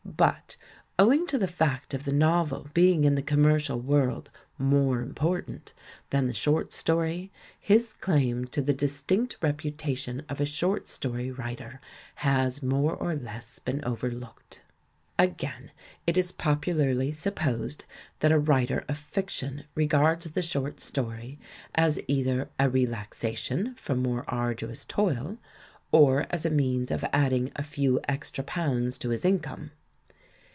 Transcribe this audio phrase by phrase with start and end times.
[0.17, 0.55] But,
[0.99, 5.73] owing to the fact of the novel being in the commercial world "more important"
[6.11, 11.79] than the short story, his claim to the distinct reputation of a short story writer
[12.15, 14.61] has more or less been overlooked.
[15.17, 15.71] Again,
[16.05, 17.85] it is popularly supposed
[18.19, 21.39] that a writer of fiction regards the short story
[21.73, 25.39] as either a relaxation from more arduous toil
[25.91, 29.71] or as a means of adding & few extra pounds to his income.